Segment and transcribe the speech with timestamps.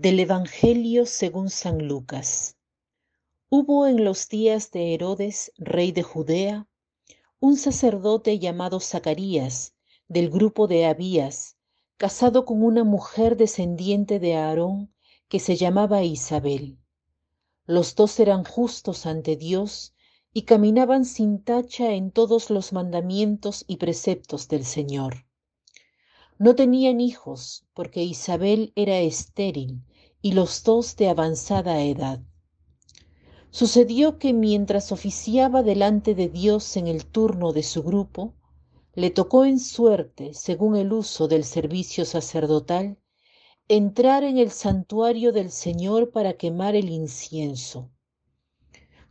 [0.00, 2.56] Del Evangelio según San Lucas.
[3.48, 6.68] Hubo en los días de Herodes, rey de Judea,
[7.40, 9.74] un sacerdote llamado Zacarías,
[10.06, 11.56] del grupo de Abías,
[11.96, 14.94] casado con una mujer descendiente de Aarón
[15.26, 16.78] que se llamaba Isabel.
[17.66, 19.96] Los dos eran justos ante Dios
[20.32, 25.26] y caminaban sin tacha en todos los mandamientos y preceptos del Señor.
[26.38, 29.82] No tenían hijos porque Isabel era estéril
[30.28, 32.20] y los dos de avanzada edad.
[33.50, 38.34] Sucedió que mientras oficiaba delante de Dios en el turno de su grupo,
[38.94, 42.98] le tocó en suerte, según el uso del servicio sacerdotal,
[43.68, 47.88] entrar en el santuario del Señor para quemar el incienso.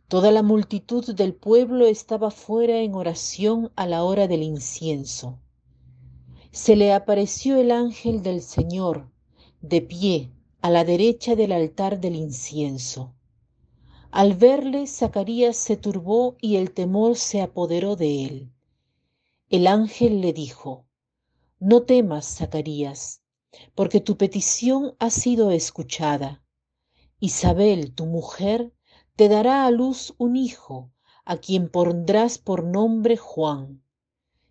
[0.06, 5.40] Toda la multitud del pueblo estaba fuera en oración a la hora del incienso
[6.52, 9.10] se le apareció el ángel del Señor,
[9.60, 13.14] de pie, a la derecha del altar del incienso.
[14.10, 18.52] Al verle, Zacarías se turbó y el temor se apoderó de él.
[19.48, 20.86] El ángel le dijo,
[21.60, 23.22] No temas, Zacarías,
[23.74, 26.42] porque tu petición ha sido escuchada.
[27.20, 28.72] Isabel, tu mujer,
[29.16, 30.90] te dará a luz un hijo,
[31.24, 33.82] a quien pondrás por nombre Juan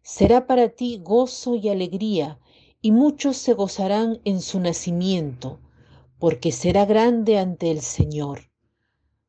[0.08, 2.40] será para ti gozo y alegría,
[2.82, 5.60] y muchos se gozarán en su nacimiento,
[6.20, 8.52] porque será grande ante el Señor.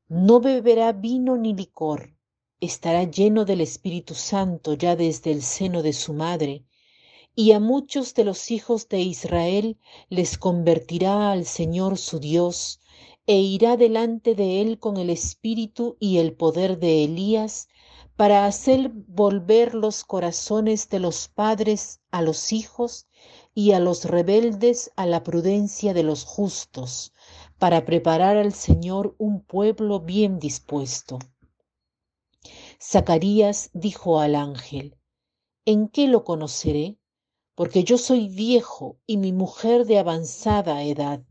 [0.09, 2.15] No beberá vino ni licor,
[2.61, 6.65] estará lleno del Espíritu Santo ya desde el seno de su madre,
[7.35, 9.79] y a muchos de los hijos de Israel
[10.09, 12.81] les convertirá al Señor su Dios,
[13.27, 17.69] e irá delante de él con el espíritu y el poder de Elías,
[18.17, 23.07] para hacer volver los corazones de los padres a los hijos
[23.59, 27.13] y a los rebeldes a la prudencia de los justos,
[27.59, 31.19] para preparar al Señor un pueblo bien dispuesto.
[32.81, 34.97] Zacarías dijo al ángel,
[35.65, 37.01] ¿en qué lo conoceré?
[37.57, 41.25] Porque yo soy viejo y mi mujer de avanzada edad.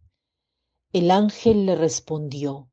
[0.91, 2.69] El ángel le respondió,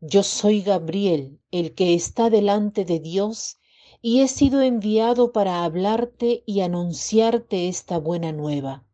[0.00, 3.58] yo soy Gabriel, el que está delante de Dios,
[4.00, 8.84] y he sido enviado para hablarte y anunciarte esta buena nueva.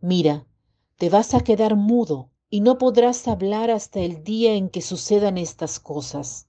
[0.00, 0.46] Mira,
[0.96, 5.38] te vas a quedar mudo y no podrás hablar hasta el día en que sucedan
[5.38, 6.48] estas cosas,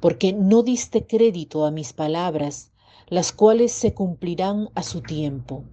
[0.00, 2.72] porque no diste crédito a mis palabras,
[3.08, 5.64] las cuales se cumplirán a su tiempo.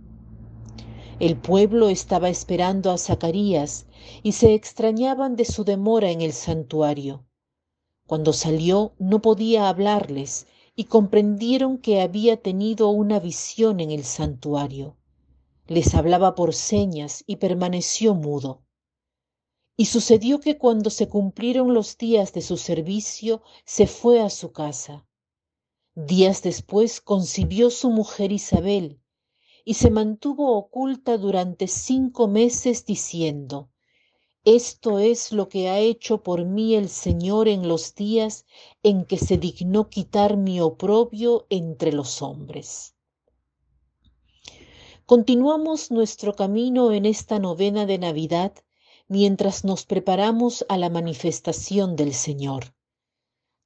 [1.19, 3.85] El pueblo estaba esperando a Zacarías
[4.23, 7.23] y se extrañaban de su demora en el santuario.
[8.07, 10.47] Cuando salió no podía hablarles
[10.81, 14.97] y comprendieron que había tenido una visión en el santuario.
[15.67, 18.63] Les hablaba por señas y permaneció mudo.
[19.77, 24.53] Y sucedió que cuando se cumplieron los días de su servicio, se fue a su
[24.53, 25.05] casa.
[25.93, 28.99] Días después concibió su mujer Isabel,
[29.63, 33.69] y se mantuvo oculta durante cinco meses diciendo,
[34.45, 38.47] Esto es lo que ha hecho por mí el Señor en los días
[38.81, 42.95] en que se dignó quitar mi oprobio entre los hombres.
[45.05, 48.53] Continuamos nuestro camino en esta novena de Navidad
[49.07, 52.73] mientras nos preparamos a la manifestación del Señor.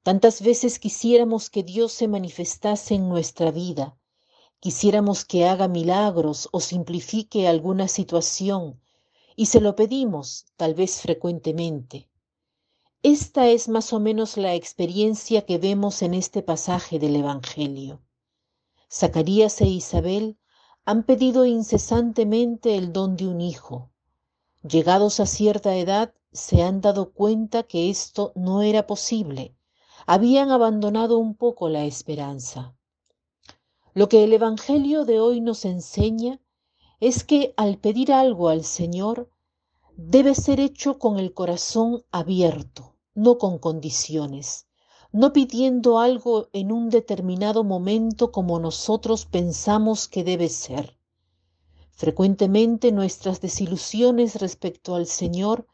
[0.02, 3.96] Tantas veces quisiéramos que Dios se manifestase en nuestra vida,
[4.60, 8.82] quisiéramos que haga milagros o simplifique alguna situación
[9.36, 12.08] y se lo pedimos tal vez frecuentemente.
[13.02, 18.00] Esta es más o menos la experiencia que vemos en este pasaje del Evangelio.
[18.90, 20.38] Zacarías e Isabel
[20.86, 23.90] han pedido incesantemente el don de un hijo.
[24.62, 29.54] Llegados a cierta edad, se han dado cuenta que esto no era posible.
[30.06, 32.74] Habían abandonado un poco la esperanza.
[33.94, 36.40] Lo que el Evangelio de hoy nos enseña
[37.00, 39.30] es que al pedir algo al Señor
[39.98, 44.66] debe ser hecho con el corazón abierto, no con condiciones,
[45.10, 50.98] no pidiendo algo en un determinado momento como nosotros pensamos que debe ser.
[51.92, 55.66] Frecuentemente nuestras desilusiones respecto al Señor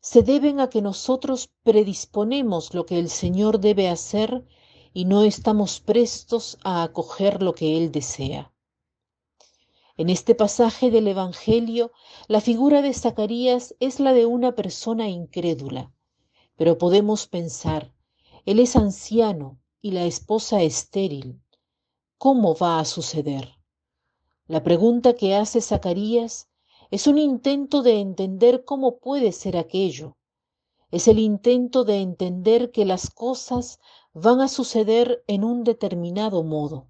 [0.00, 4.46] se deben a que nosotros predisponemos lo que el Señor debe hacer
[4.94, 8.54] y no estamos prestos a acoger lo que Él desea.
[9.98, 11.90] En este pasaje del Evangelio,
[12.28, 15.90] la figura de Zacarías es la de una persona incrédula,
[16.54, 17.94] pero podemos pensar,
[18.44, 21.40] él es anciano y la esposa estéril.
[22.18, 23.54] ¿Cómo va a suceder?
[24.46, 26.48] La pregunta que hace Zacarías
[26.90, 30.18] Es un intento de entender cómo puede ser aquello.
[30.90, 33.80] Es el intento de entender que las cosas
[34.12, 36.86] van a suceder en un determinado modo.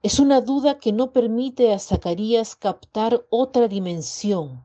[0.00, 4.64] Es una duda que no permite a Zacarías captar otra dimensión,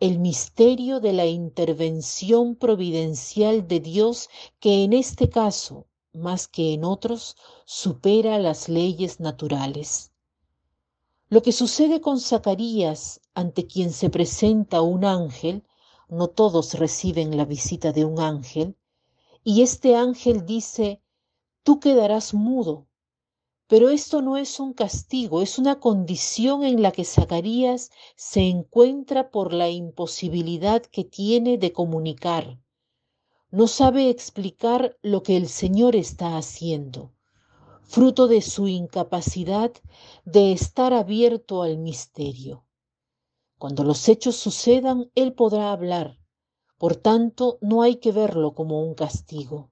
[0.00, 4.30] el misterio de la intervención providencial de Dios
[4.60, 10.12] que en este caso, más que en otros, supera las leyes naturales.
[11.28, 15.62] Lo que sucede con Zacarías, ante quien se presenta un ángel,
[16.08, 18.78] no todos reciben la visita de un ángel,
[19.42, 21.02] y este ángel dice,
[21.64, 22.86] tú quedarás mudo.
[23.66, 29.30] Pero esto no es un castigo, es una condición en la que Zacarías se encuentra
[29.30, 32.58] por la imposibilidad que tiene de comunicar.
[33.50, 37.14] No sabe explicar lo que el Señor está haciendo
[37.84, 39.70] fruto de su incapacidad
[40.24, 42.66] de estar abierto al misterio.
[43.58, 46.18] Cuando los hechos sucedan, Él podrá hablar,
[46.78, 49.70] por tanto no hay que verlo como un castigo.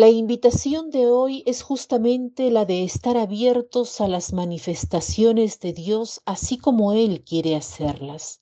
[0.00, 6.22] La invitación de hoy es justamente la de estar abiertos a las manifestaciones de Dios
[6.24, 8.40] así como Él quiere hacerlas.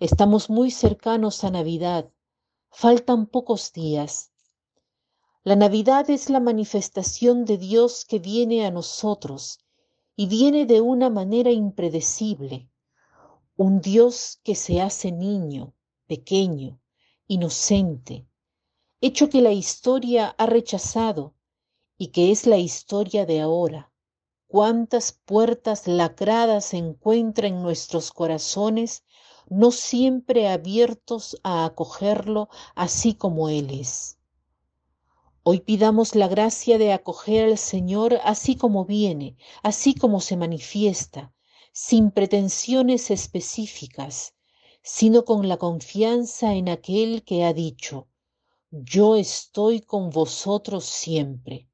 [0.00, 2.10] Estamos muy cercanos a Navidad,
[2.70, 4.32] faltan pocos días
[5.46, 9.58] la Navidad es la manifestación de Dios que viene a nosotros
[10.16, 12.70] y viene de una manera impredecible.
[13.54, 15.74] Un Dios que se hace niño,
[16.06, 16.80] pequeño,
[17.26, 18.26] inocente,
[19.06, 21.34] hecho que la historia ha rechazado
[21.98, 23.92] y que es la historia de ahora.
[24.46, 29.04] Cuántas puertas lacradas se encuentra en nuestros corazones,
[29.50, 34.16] no siempre abiertos a acogerlo así como Él es.
[35.42, 41.34] Hoy pidamos la gracia de acoger al Señor así como viene, así como se manifiesta,
[41.74, 44.32] sin pretensiones específicas,
[44.82, 48.08] sino con la confianza en aquel que ha dicho,
[48.82, 51.68] yo estoy con vosotros siempre.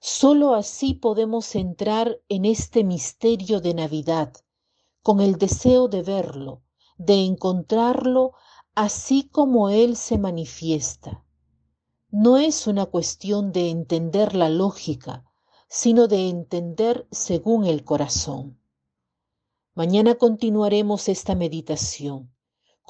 [0.00, 4.32] Solo así podemos entrar en este misterio de Navidad,
[5.02, 6.62] con el deseo de verlo,
[6.98, 8.32] de encontrarlo
[8.74, 11.24] así como Él se manifiesta
[12.12, 15.24] no es una cuestión de entender la lógica,
[15.68, 18.60] sino de entender según el corazón.
[19.74, 22.34] Mañana continuaremos esta meditación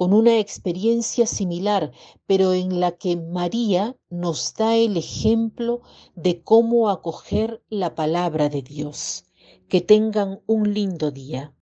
[0.00, 1.92] con una experiencia similar,
[2.26, 5.82] pero en la que María nos da el ejemplo
[6.14, 9.24] de cómo acoger la palabra de Dios.
[9.68, 11.54] Que tengan un lindo día.